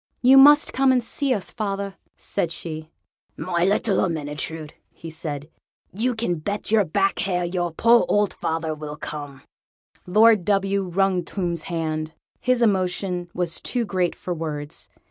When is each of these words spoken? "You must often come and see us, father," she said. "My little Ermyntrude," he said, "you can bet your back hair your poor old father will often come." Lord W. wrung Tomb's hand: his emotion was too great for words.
"You 0.23 0.35
must 0.39 0.69
often 0.69 0.75
come 0.77 0.91
and 0.93 1.03
see 1.03 1.31
us, 1.31 1.51
father," 1.51 1.95
she 2.15 2.89
said. 2.89 2.89
"My 3.37 3.63
little 3.63 3.99
Ermyntrude," 3.99 4.73
he 4.91 5.11
said, 5.11 5.47
"you 5.93 6.15
can 6.15 6.39
bet 6.39 6.71
your 6.71 6.85
back 6.85 7.19
hair 7.19 7.45
your 7.45 7.71
poor 7.71 8.05
old 8.09 8.33
father 8.41 8.73
will 8.73 8.93
often 8.93 9.01
come." 9.07 9.41
Lord 10.07 10.43
W. 10.43 10.85
wrung 10.87 11.23
Tomb's 11.23 11.61
hand: 11.69 12.13
his 12.39 12.63
emotion 12.63 13.29
was 13.35 13.61
too 13.61 13.85
great 13.85 14.15
for 14.15 14.33
words. 14.33 14.89